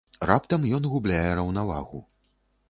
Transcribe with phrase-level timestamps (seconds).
[0.29, 2.03] Раптам ён губляе раўнавагу.